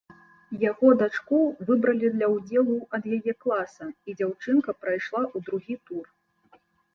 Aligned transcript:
Яго 0.61 0.87
дачку 1.01 1.41
выбралі 1.67 2.09
для 2.15 2.29
ўдзелу 2.35 2.77
ад 2.99 3.03
яе 3.19 3.33
класа, 3.45 3.85
і 4.09 4.17
дзяўчынка 4.23 4.77
прайшла 4.87 5.21
ў 5.35 5.51
другі 5.51 5.75
тур. 5.91 6.05